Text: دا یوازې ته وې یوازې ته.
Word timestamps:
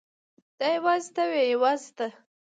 دا 0.59 0.67
یوازې 0.77 1.09
ته 1.15 1.23
وې 1.31 1.43
یوازې 1.53 1.89
ته. 1.97 2.07